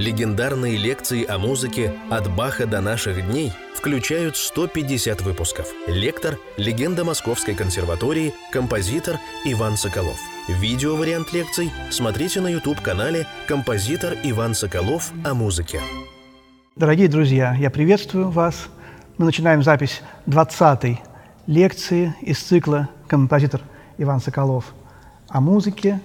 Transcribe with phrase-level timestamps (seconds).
[0.00, 5.66] Легендарные лекции о музыке «От Баха до наших дней» включают 150 выпусков.
[5.86, 10.18] Лектор– легенда Московской консерватории, композитор Иван Соколов.
[10.48, 15.82] Видеовариант лекций смотрите на YouTube-канале «Композитор Иван Соколов о музыке».
[16.76, 18.68] Дорогие друзья, я приветствую вас.
[19.18, 20.98] Мы начинаем запись 20-й
[21.46, 23.60] лекции из цикла «Композитор
[23.98, 24.72] Иван Соколов
[25.28, 26.00] о музыке».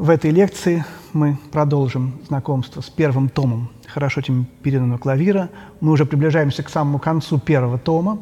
[0.00, 0.82] В этой лекции
[1.12, 5.50] мы продолжим знакомство с первым томом хорошо темперированного клавира.
[5.82, 8.18] Мы уже приближаемся к самому концу первого тома.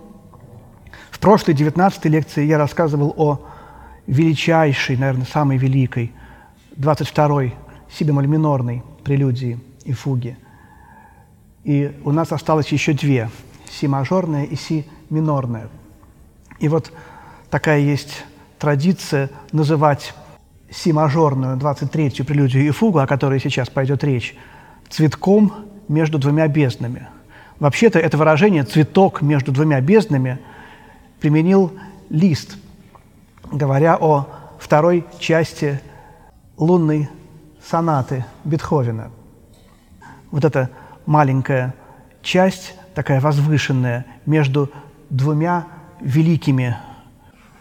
[1.12, 3.46] В прошлой, 19 лекции, я рассказывал о
[4.08, 6.12] величайшей, наверное, самой великой,
[6.76, 7.54] 22-й
[7.92, 10.36] си-бемоль минорной прелюдии и фуги.
[11.62, 13.30] И у нас осталось еще две–
[13.70, 15.68] си-мажорная и си-минорная.
[16.58, 16.90] И вот
[17.50, 18.24] такая есть
[18.58, 20.12] традиция называть
[20.70, 24.36] си-мажорную, 23-ю прелюдию и фугу, о которой сейчас пойдет речь,
[24.88, 25.52] цветком
[25.88, 27.08] между двумя безднами.
[27.58, 30.38] Вообще-то это выражение «цветок между двумя безднами»
[31.20, 31.72] применил
[32.08, 32.56] Лист,
[33.50, 34.28] говоря о
[34.60, 35.80] второй части
[36.56, 37.08] лунной
[37.68, 39.10] сонаты Бетховена.
[40.30, 40.70] Вот эта
[41.06, 41.74] маленькая
[42.22, 44.70] часть, такая возвышенная, между
[45.10, 45.66] двумя
[46.00, 46.76] великими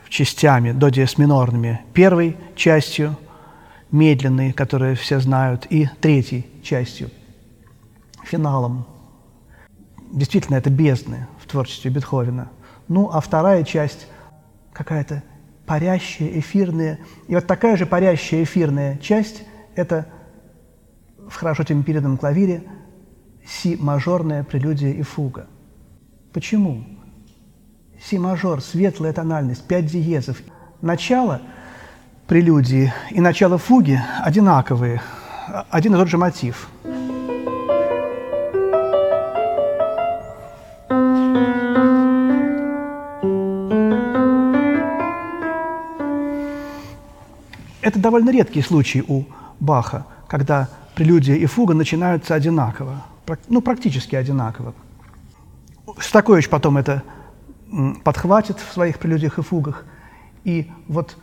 [0.09, 1.81] частями, до диез минорными.
[1.94, 3.17] Первой частью,
[3.91, 7.09] медленной, которую все знают, и третьей частью,
[8.23, 8.86] финалом.
[10.11, 12.49] Действительно, это бездны в творчестве Бетховена.
[12.88, 14.08] Ну, а вторая часть
[14.73, 15.23] какая-то
[15.66, 16.99] парящая, эфирная.
[17.27, 19.44] И вот такая же парящая эфирная часть–
[19.75, 20.08] это
[21.30, 22.64] в хорошо темперированном клавире
[23.45, 25.47] си-мажорная прелюдия и фуга.
[26.33, 26.86] Почему?
[28.03, 30.38] Си-мажор, светлая тональность, пять диезов.
[30.81, 31.42] Начало
[32.28, 35.02] прелюдии и начало фуги одинаковые,
[35.70, 36.70] один и тот же мотив.
[47.82, 49.23] Это довольно редкий случай у
[49.61, 53.04] Баха, когда прелюдия и фуга начинаются одинаково,
[53.48, 54.73] ну, практически одинаково.
[56.00, 57.02] Стакович потом это
[58.04, 59.86] подхватит в своих прелюдиях и фугах.
[60.44, 61.17] И вот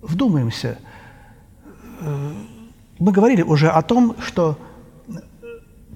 [0.00, 0.78] вдумаемся,
[2.00, 2.32] э,
[2.98, 4.58] мы говорили уже о том, что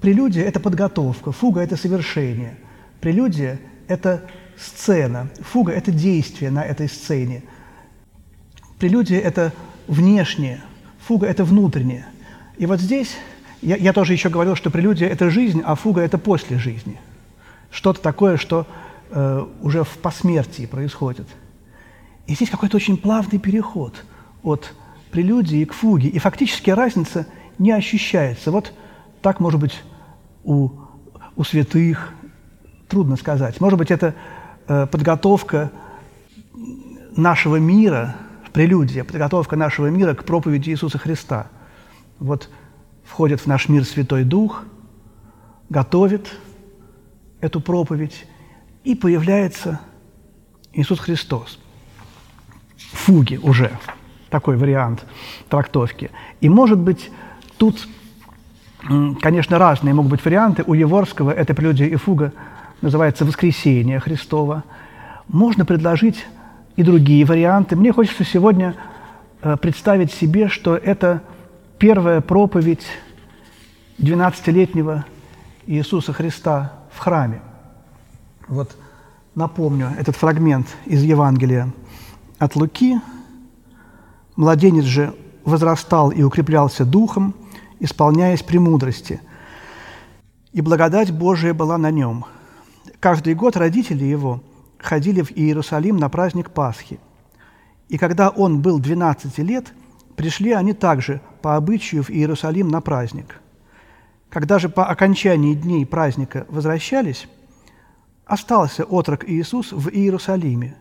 [0.01, 2.57] прелюдия– это подготовка, фуга– это совершение.
[2.99, 7.43] Прелюдия– это сцена, фуга– это действие на этой сцене.
[8.79, 9.53] Прелюдия– это
[9.87, 10.61] внешнее,
[10.99, 12.05] фуга– это внутреннее.
[12.57, 13.15] И вот здесь
[13.61, 16.99] я, я тоже еще говорил, что прелюдия– это жизнь, а фуга– это после жизни.
[17.71, 18.67] Что-то такое, что
[19.11, 21.27] э, уже в посмертии происходит.
[22.27, 24.03] И здесь какой-то очень плавный переход
[24.43, 24.73] от
[25.11, 27.27] прелюдии к фуге, и фактически разница
[27.57, 28.51] не ощущается.
[28.51, 28.73] Вот
[29.21, 29.83] так, может быть,
[30.43, 30.69] у,
[31.35, 32.13] у святых,
[32.87, 33.59] трудно сказать.
[33.61, 34.15] Может быть, это
[34.67, 35.71] э, подготовка
[37.15, 38.15] нашего мира,
[38.53, 41.47] прелюдия, подготовка нашего мира к проповеди Иисуса Христа.
[42.19, 42.49] Вот
[43.03, 44.63] входит в наш мир Святой Дух,
[45.69, 46.33] готовит
[47.41, 48.25] эту проповедь,
[48.83, 49.79] и появляется
[50.73, 51.59] Иисус Христос.
[52.77, 53.71] Фуги уже,
[54.29, 55.05] такой вариант
[55.49, 56.11] трактовки.
[56.39, 57.11] И, может быть,
[57.57, 57.87] тут,
[59.21, 60.63] конечно, разные могут быть варианты.
[60.65, 62.33] У Еворского эта прелюдия и фуга
[62.81, 64.63] называется «Воскресение Христова».
[65.27, 66.25] Можно предложить
[66.75, 67.75] и другие варианты.
[67.75, 68.75] Мне хочется сегодня
[69.41, 71.21] э, представить себе, что это
[71.77, 72.85] первая проповедь
[73.99, 75.05] 12-летнего
[75.67, 77.41] Иисуса Христа в храме–
[78.51, 78.75] вот
[79.33, 81.71] напомню этот фрагмент из Евангелия
[82.37, 82.99] от Луки.
[84.35, 87.33] «Младенец же возрастал и укреплялся духом,
[87.79, 89.21] исполняясь премудрости,
[90.51, 92.25] и благодать Божия была на нем.
[92.99, 94.43] Каждый год родители его
[94.77, 96.99] ходили в Иерусалим на праздник Пасхи.
[97.87, 99.73] И когда он был 12 лет,
[100.15, 103.39] пришли они также по обычаю в Иерусалим на праздник.
[104.29, 107.27] Когда же по окончании дней праздника возвращались,
[108.31, 110.77] Остался отрок Иисус в Иерусалиме,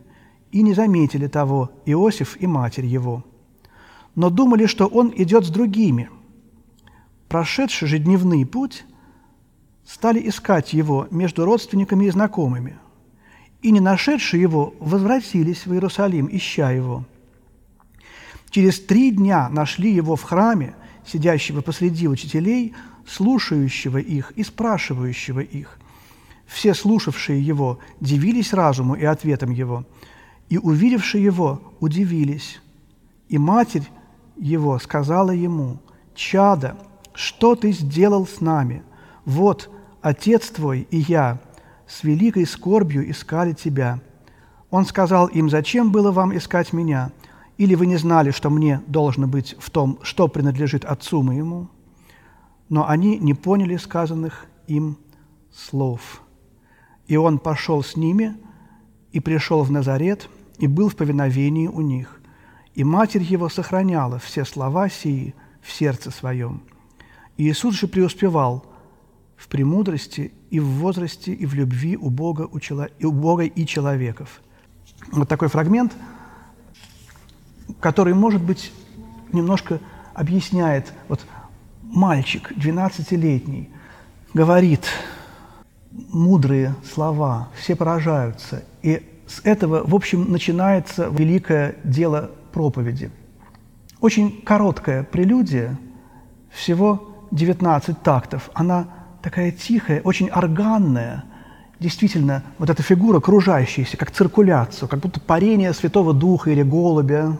[0.52, 3.24] и не заметили того Иосиф и матерь его,
[4.14, 6.10] но думали, что он идет с другими.
[7.28, 8.84] Прошедший же дневный путь,
[9.84, 12.78] стали искать его между родственниками и знакомыми,
[13.62, 17.04] и, не нашедшие его, возвратились в Иерусалим, ища его.
[18.50, 22.74] Через три дня нашли его в храме, сидящего посреди учителей,
[23.08, 25.79] слушающего их и спрашивающего их.
[26.50, 29.86] Все слушавшие его дивились разуму и ответам его,
[30.48, 32.60] и, увидевшие его, удивились.
[33.28, 33.88] И матерь
[34.36, 35.78] его сказала ему,
[36.12, 36.76] «Чада,
[37.14, 38.82] что ты сделал с нами?
[39.24, 39.70] Вот,
[40.02, 41.38] Отец твой и я
[41.86, 44.00] с великой скорбью искали тебя».
[44.70, 47.12] Он сказал им, «Зачем было вам искать меня?
[47.58, 51.68] Или вы не знали, что мне должно быть в том, что принадлежит Отцу моему?»
[52.68, 54.98] Но они не поняли сказанных им
[55.52, 56.22] слов.
[57.10, 58.36] И он пошел с ними
[59.10, 60.28] и пришел в Назарет,
[60.58, 62.20] и был в повиновении у них.
[62.76, 66.62] И матерь его сохраняла все слова сии в сердце своем.
[67.36, 68.64] И Иисус же преуспевал
[69.36, 72.86] в премудрости и в возрасте, и в любви у Бога, у, чело...
[73.02, 74.40] у Бога и человеков.
[75.10, 75.92] Вот такой фрагмент,
[77.80, 78.72] который, может быть,
[79.32, 79.80] немножко
[80.14, 81.26] объясняет, вот
[81.82, 83.68] мальчик, 12-летний,
[84.32, 84.86] говорит
[85.90, 88.62] мудрые слова, все поражаются.
[88.82, 93.10] И с этого, в общем, начинается великое дело проповеди.
[94.00, 95.78] Очень короткая прелюдия,
[96.50, 98.50] всего 19 тактов.
[98.54, 98.88] Она
[99.22, 101.24] такая тихая, очень органная.
[101.78, 107.36] Действительно, вот эта фигура кружащаяся, как циркуляцию, как будто парение Святого Духа или голубя.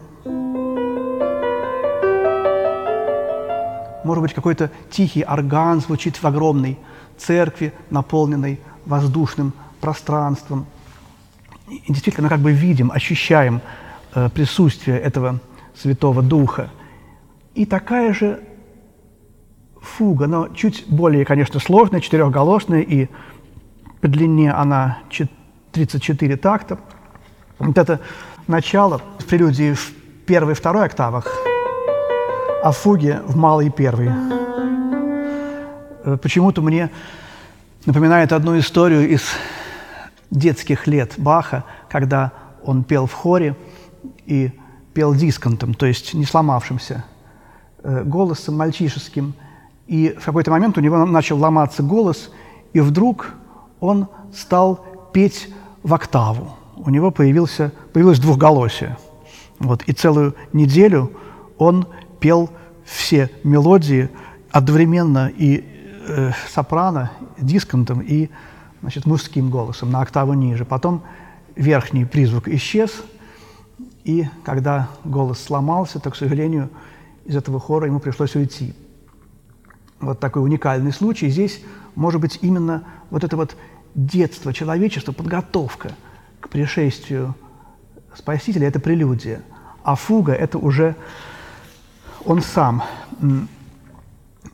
[4.04, 6.78] Может быть, какой-то тихий орган звучит в огромной
[7.20, 10.66] церкви, наполненной воздушным пространством.
[11.68, 13.60] И действительно, мы как бы видим, ощущаем
[14.14, 15.40] э, присутствие этого
[15.80, 16.70] Святого Духа.
[17.54, 18.40] И такая же
[19.80, 23.08] фуга, но чуть более, конечно, сложная, четырехголосная, и
[24.00, 24.98] по длине она
[25.72, 26.78] 34 такта.
[27.58, 28.00] Вот это
[28.46, 29.92] начало в прелюдии в
[30.26, 31.26] первой и второй октавах,
[32.62, 34.39] а в фуге в малой и первой.
[36.04, 36.90] Э, почему-то мне
[37.86, 39.22] напоминает одну историю из
[40.30, 42.32] детских лет Баха, когда
[42.62, 43.56] он пел в хоре
[44.26, 44.52] и
[44.94, 47.04] пел дисконтом, то есть не сломавшимся,
[47.82, 49.34] э, голосом мальчишеским–
[49.90, 52.30] и в какой-то момент у него начал ломаться голос,
[52.72, 53.34] и вдруг
[53.80, 55.48] он стал петь
[55.82, 56.56] в октаву.
[56.76, 58.96] У него появился, появилось двухголосие.
[59.58, 61.10] Вот, и целую неделю
[61.58, 61.88] он
[62.20, 62.50] пел
[62.84, 64.10] все мелодии
[64.52, 65.64] одновременно и
[66.10, 68.30] э, сопрано, дисконтом, и
[68.80, 70.64] значит, мужским голосом на октаву ниже.
[70.64, 71.02] Потом
[71.56, 73.02] верхний призвук исчез,
[74.04, 76.70] и когда голос сломался, то, к сожалению,
[77.24, 78.74] из этого хора ему пришлось уйти
[80.00, 81.28] вот такой уникальный случай.
[81.28, 81.62] Здесь
[81.94, 83.56] может быть именно вот это вот
[83.94, 85.92] детство человечества, подготовка
[86.40, 87.34] к пришествию
[88.14, 89.42] Спасителя– это прелюдия.
[89.82, 90.96] А фуга– это уже
[92.24, 92.82] он сам.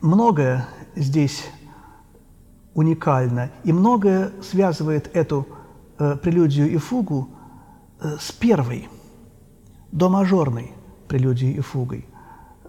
[0.00, 1.44] Многое здесь
[2.74, 5.46] уникально, и многое связывает эту
[5.98, 7.28] э, прелюдию и фугу
[8.00, 8.88] э, с первой,
[9.92, 10.72] до мажорной
[11.06, 12.06] прелюдией и фугой–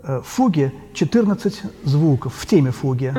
[0.03, 3.13] Э, в фуге 14 звуков, в теме фуги.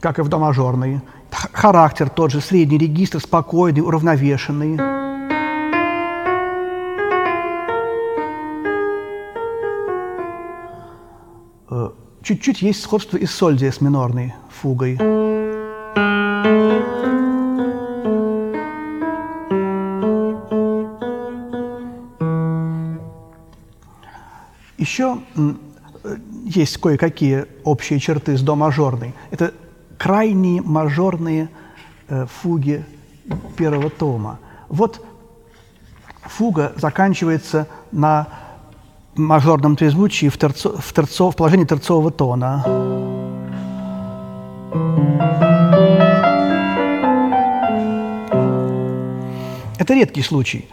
[0.00, 1.00] Как и в домажорной.
[1.52, 5.03] Характер тот же, средний регистр, спокойный, уравновешенный.
[12.24, 13.26] Чуть-чуть есть сходство и
[13.70, 14.98] с минорной фугой.
[24.78, 25.18] Еще
[26.44, 29.14] есть кое-какие общие черты с до мажорной.
[29.30, 29.54] Это
[29.98, 31.48] крайние мажорные
[32.08, 32.84] э, фуги
[33.56, 34.38] первого тома.
[34.68, 35.04] Вот
[36.22, 38.28] фуга заканчивается на
[39.16, 42.64] мажорном трезвучии в, терцо, в, терцо, в положении терцового тона.
[49.78, 50.68] Это редкий случай.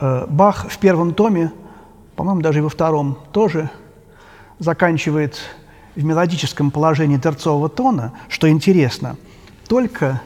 [0.00, 1.50] Э, Бах в первом томе
[2.16, 3.70] по-моему, даже и во втором тоже,
[4.58, 5.38] заканчивает
[5.94, 9.16] в мелодическом положении терцового тона, что интересно,
[9.68, 10.22] только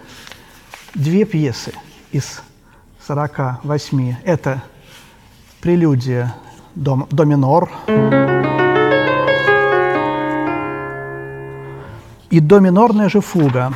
[0.95, 1.73] две пьесы
[2.13, 2.43] из
[3.07, 4.17] 48.
[4.25, 4.63] Это
[5.61, 6.35] прелюдия
[6.81, 7.71] до, до минор
[12.31, 13.75] и до минорная же фуга.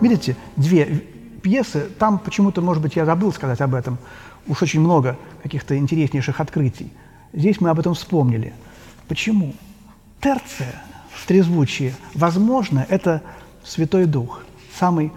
[0.00, 0.86] Видите, две
[1.40, 3.96] пьесы, там почему-то, может быть, я забыл сказать об этом,
[4.48, 6.92] уж очень много каких-то интереснейших открытий.
[7.32, 8.52] Здесь мы об этом вспомнили.
[9.06, 9.54] Почему?
[10.20, 10.82] Терция
[11.14, 13.22] в трезвучии, возможно, это
[13.62, 14.42] Святой Дух,
[14.76, 15.12] самый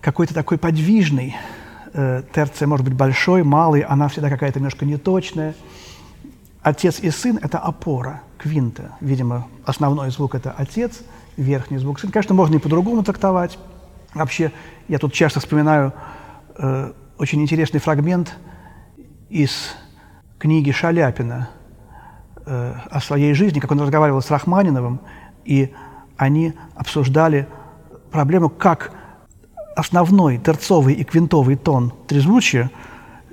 [0.00, 1.34] какой-то такой подвижный.
[1.98, 5.54] Э, терция может быть большой, малый, она всегда какая-то немножко неточная.
[6.60, 8.92] Отец и сын– это опора, квинта.
[9.00, 11.00] Видимо, основной звук– это отец,
[11.38, 12.10] верхний звук– сын.
[12.10, 13.58] Конечно, можно и по-другому трактовать.
[14.12, 14.52] Вообще,
[14.88, 15.94] я тут часто вспоминаю
[16.58, 18.36] э, очень интересный фрагмент
[19.30, 19.74] из
[20.38, 21.48] книги Шаляпина
[22.44, 25.00] э, о своей жизни, как он разговаривал с Рахманиновым,
[25.46, 25.72] и
[26.18, 27.48] они обсуждали
[28.10, 28.92] проблему, как
[29.76, 32.70] основной терцовый и квинтовый тон трезвучия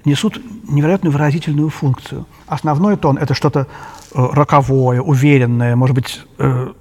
[0.05, 2.27] несут невероятную выразительную функцию.
[2.45, 3.65] Основной тон– это что-то э,
[4.13, 6.73] роковое, уверенное, может быть, э,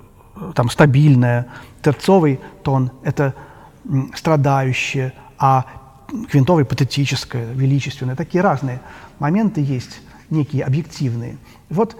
[0.54, 1.46] там, стабильное.
[1.82, 3.34] Терцовый тон– это
[4.14, 5.64] страдающее, а
[6.30, 8.16] квинтовый– патетическое, величественное.
[8.16, 8.80] Такие разные
[9.20, 11.36] моменты есть, некие объективные.
[11.70, 11.96] Вот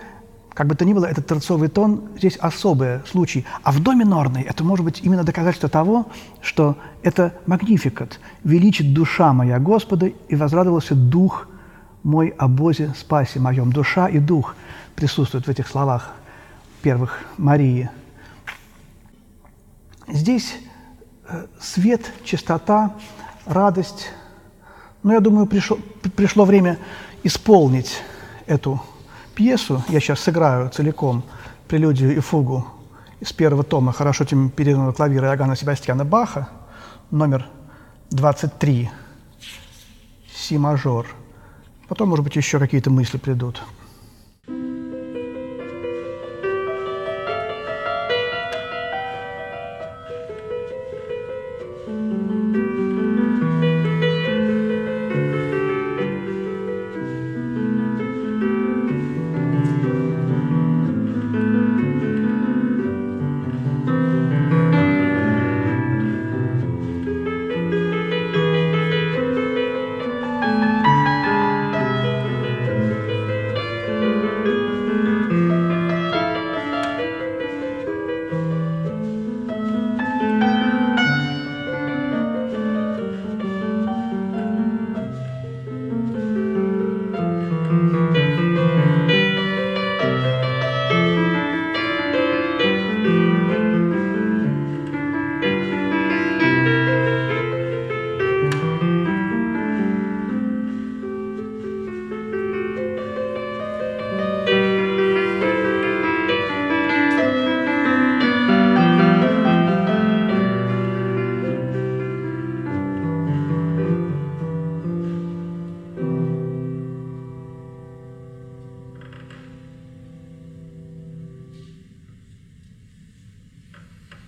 [0.55, 3.47] как бы то ни было, этот терцовый тон здесь особый случай.
[3.63, 6.07] А в до минорной это может быть именно доказательство того,
[6.41, 8.21] что это магнификат.
[8.45, 11.49] «Величит душа моя Господа, и возрадовался дух
[12.03, 13.73] мой обозе спаси моем».
[13.73, 14.55] Душа и дух
[14.95, 16.13] присутствуют в этих словах
[16.83, 17.89] первых Марии.
[20.09, 20.57] Здесь
[21.29, 22.95] э, свет, чистота,
[23.47, 24.11] радость.
[25.03, 25.79] Но я думаю, пришло,
[26.15, 26.79] пришло время
[27.23, 28.03] исполнить
[28.47, 28.83] эту
[29.33, 31.23] пьесу, я сейчас сыграю целиком
[31.69, 32.67] прелюдию и фугу
[33.21, 36.49] из первого тома хорошо тем переданного клавира Иоганна Себастьяна Баха,
[37.11, 37.47] номер
[38.11, 38.91] 23,
[40.35, 41.07] си мажор.
[41.89, 43.63] Потом, может быть, еще какие-то мысли придут.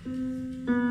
[0.05, 0.84] Música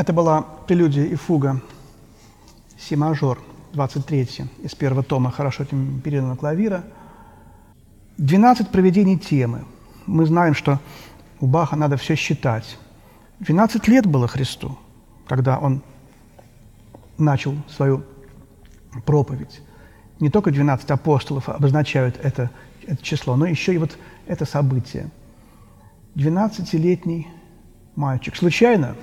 [0.00, 1.60] Это была прелюдия и фуга
[2.78, 3.38] си мажор,
[3.74, 4.28] 23
[4.62, 5.66] из первого тома хорошо
[6.02, 6.84] передано клавира.
[8.16, 9.66] 12 проведений темы.
[10.06, 10.80] Мы знаем, что
[11.38, 12.78] у Баха надо все считать.
[13.40, 14.78] 12 лет было Христу,
[15.28, 15.82] когда он
[17.18, 18.02] начал свою
[19.04, 19.60] проповедь.
[20.18, 22.48] Не только 12 апостолов обозначают это,
[22.86, 25.10] это число, но еще и вот это событие.
[26.14, 27.28] 12-летний
[27.96, 28.34] мальчик.
[28.34, 28.96] Случайно?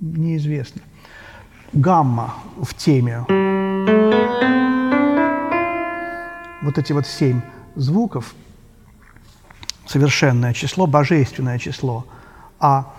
[0.00, 0.82] Неизвестно.
[1.72, 3.24] Гамма в теме.
[6.62, 7.40] Вот эти вот семь
[7.74, 8.34] звуков,
[9.86, 12.06] совершенное число, божественное число,
[12.58, 12.94] а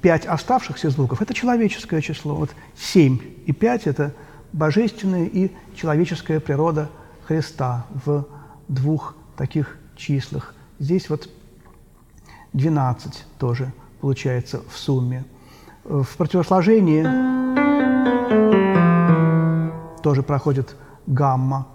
[0.00, 2.34] пять оставшихся звуков– это человеческое число.
[2.34, 4.14] Вот семь и пять– это
[4.52, 6.90] божественная и человеческая природа
[7.26, 8.26] Христа в
[8.68, 10.54] двух таких числах.
[10.78, 11.28] Здесь вот
[12.54, 15.24] 12 тоже получается в сумме.
[15.84, 17.02] В противосложении
[20.02, 21.66] тоже проходит гамма,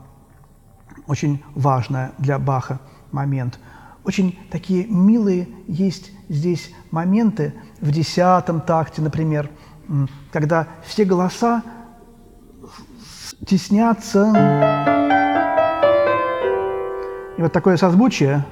[1.08, 2.80] очень важная для Баха
[3.12, 3.60] момент.
[4.04, 9.50] Очень такие милые есть здесь моменты в десятом такте, например,
[10.32, 11.64] когда все голоса
[13.46, 14.32] теснятся.
[17.38, 18.46] И вот такое созвучие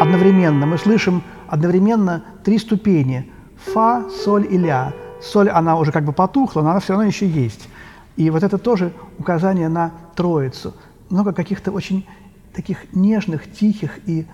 [0.00, 0.66] одновременно.
[0.66, 3.32] Мы слышим одновременно три ступени–
[3.64, 4.92] фа, соль и ля.
[5.22, 7.68] Соль, она уже как бы потухла, но она все равно еще есть.
[8.16, 10.74] И вот это тоже указание на Троицу.
[11.08, 12.06] Много каких-то очень
[12.54, 14.26] таких нежных, тихих и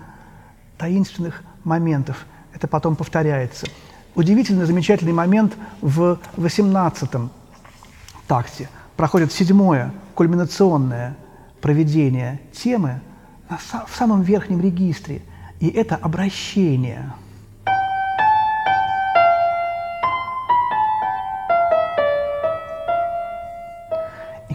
[0.78, 2.26] таинственных моментов.
[2.52, 3.66] Это потом повторяется.
[4.14, 7.30] Удивительно замечательный момент в 18-м
[8.26, 8.68] такте.
[8.96, 11.16] Проходит седьмое, кульминационное
[11.60, 13.00] проведение темы
[13.48, 15.22] в самом верхнем регистре–
[15.60, 17.12] и это обращение.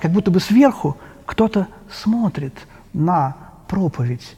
[0.02, 2.54] Как будто бы сверху кто-то смотрит
[2.94, 3.36] на
[3.68, 4.36] проповедь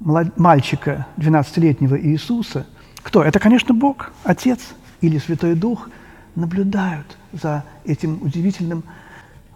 [0.00, 2.66] мальчика 12-летнего Иисуса.
[3.02, 3.22] Кто?
[3.22, 4.60] Это, конечно, Бог, Отец
[5.00, 5.88] или Святой Дух
[6.34, 8.84] наблюдают за этим удивительным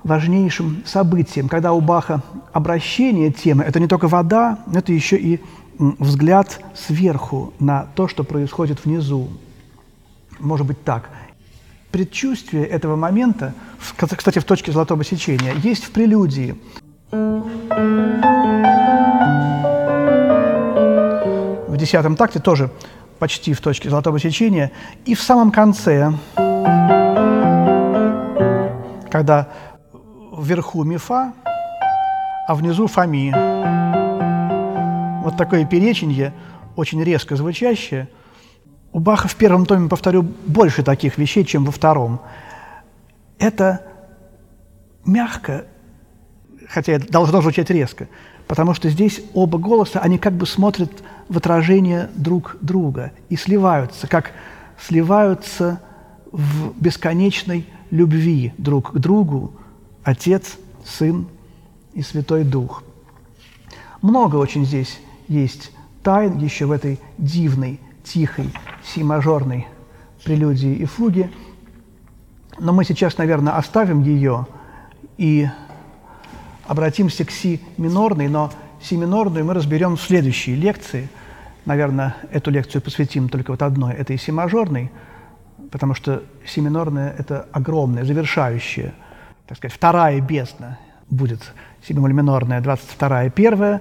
[0.04, 5.40] важнейшим событием, когда у Баха обращение темы– это не только вода, это еще и
[5.78, 9.28] взгляд сверху на то, что происходит внизу.
[10.38, 11.08] Может быть так.
[11.96, 13.54] Предчувствие этого момента,
[13.96, 16.54] кстати, в точке золотого сечения, есть в прелюдии.
[21.66, 22.70] В десятом такте тоже
[23.18, 24.72] почти в точке золотого сечения.
[25.06, 26.12] И в самом конце,
[29.10, 29.48] когда
[30.36, 31.32] вверху мифа,
[32.46, 33.32] а внизу фами
[35.24, 36.34] вот такое переченье,
[36.76, 38.10] очень резко звучащее.
[38.96, 42.18] У Баха в первом томе, повторю, больше таких вещей, чем во втором.
[43.38, 43.82] Это
[45.04, 45.66] мягко,
[46.66, 48.08] хотя это должно звучать резко,
[48.46, 50.90] потому что здесь оба голоса, они как бы смотрят
[51.28, 54.32] в отражение друг друга и сливаются, как
[54.80, 55.78] сливаются
[56.32, 59.52] в бесконечной любви друг к другу
[60.04, 60.56] Отец,
[60.86, 61.28] Сын
[61.92, 62.82] и Святой Дух.
[64.00, 65.70] Много очень здесь есть
[66.02, 68.50] тайн еще в этой дивной, тихой,
[68.94, 69.66] си-мажорной
[70.24, 71.30] прелюдии и фуге.
[72.58, 74.46] Но мы сейчас, наверное, оставим ее
[75.18, 75.48] и
[76.66, 81.08] обратимся к си-минорной, но си-минорную мы разберем в следующей лекции.
[81.64, 84.90] Наверное, эту лекцию посвятим только вот одной, этой си-мажорной,
[85.70, 88.94] потому что си-минорная– это огромная, завершающая,
[89.46, 90.78] так сказать, вторая бездна
[91.10, 91.52] будет
[91.86, 93.80] си-бемоль минорная, 22-я, первая,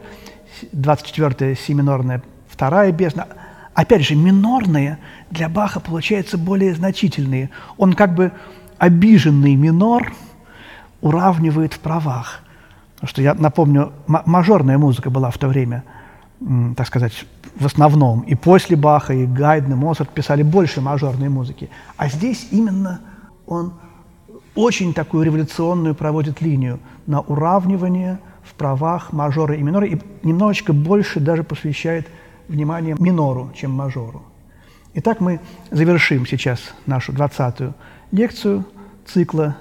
[0.71, 3.27] 24-я си минорная, вторая бездна.
[3.75, 4.97] Опять же, минорные
[5.29, 7.51] для Баха получаются более значительные.
[7.77, 8.31] Он как бы
[8.79, 10.13] обиженный минор
[11.01, 12.41] уравнивает в правах.
[12.95, 15.83] Потому что я напомню, мажорная музыка была в то время,
[16.75, 17.25] так сказать,
[17.59, 18.21] в основном.
[18.21, 21.69] И после Баха, и Гайден, и Моцарт писали больше мажорной музыки.
[21.97, 23.01] А здесь именно
[23.45, 23.73] он
[24.55, 31.19] очень такую революционную проводит линию на уравнивание– в правах мажора и минора, и немножечко больше
[31.19, 32.07] даже посвящает
[32.47, 34.23] внимание минору, чем мажору.
[34.93, 35.39] Итак, мы
[35.71, 37.73] завершим сейчас нашу 20-ю
[38.11, 38.65] лекцию
[39.05, 39.57] цикла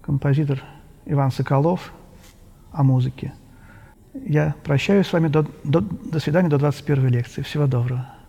[0.00, 0.62] «Композитор
[1.06, 1.92] Иван Соколов
[2.72, 3.32] о музыке».
[4.14, 7.42] Я прощаюсь с вами до, до, до свидания, до 21 лекции.
[7.42, 8.19] Всего доброго.